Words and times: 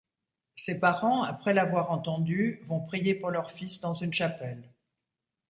Ses 0.55 0.79
parents, 0.79 1.21
après 1.21 1.53
l'avoir 1.53 1.91
entendue, 1.91 2.59
vont 2.63 2.79
prier 2.79 3.13
pour 3.13 3.29
leur 3.29 3.51
fils 3.51 3.81
dans 3.81 3.93
une 3.93 4.15
chapelle. 4.15 4.67